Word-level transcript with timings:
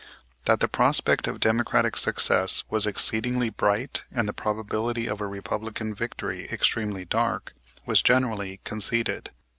That 0.45 0.61
the 0.61 0.67
prospect 0.67 1.27
of 1.27 1.39
Democratic 1.39 1.95
success 1.95 2.63
was 2.71 2.87
exceedingly 2.87 3.51
bright 3.51 4.01
and 4.11 4.27
the 4.27 4.33
probability 4.33 5.05
of 5.05 5.21
a 5.21 5.27
Republican 5.27 5.93
victory 5.93 6.47
extremely 6.51 7.05
dark, 7.05 7.53
was 7.85 8.01
generally 8.01 8.59
conceded. 8.63 9.29